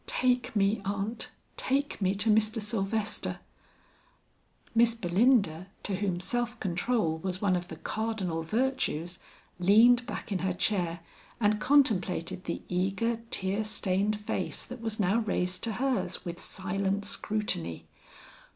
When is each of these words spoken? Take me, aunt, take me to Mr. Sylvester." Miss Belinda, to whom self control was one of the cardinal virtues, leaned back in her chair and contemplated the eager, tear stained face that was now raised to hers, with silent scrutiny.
Take 0.07 0.55
me, 0.55 0.81
aunt, 0.83 1.29
take 1.57 2.01
me 2.01 2.15
to 2.15 2.31
Mr. 2.31 2.59
Sylvester." 2.59 3.39
Miss 4.73 4.95
Belinda, 4.95 5.67
to 5.83 5.97
whom 5.97 6.19
self 6.19 6.59
control 6.59 7.19
was 7.19 7.39
one 7.39 7.55
of 7.55 7.67
the 7.67 7.75
cardinal 7.75 8.41
virtues, 8.41 9.19
leaned 9.59 10.07
back 10.07 10.31
in 10.31 10.39
her 10.39 10.53
chair 10.53 11.01
and 11.39 11.61
contemplated 11.61 12.45
the 12.45 12.63
eager, 12.67 13.17
tear 13.29 13.63
stained 13.63 14.19
face 14.19 14.65
that 14.65 14.81
was 14.81 14.99
now 14.99 15.19
raised 15.19 15.63
to 15.65 15.73
hers, 15.73 16.25
with 16.25 16.41
silent 16.41 17.05
scrutiny. 17.05 17.85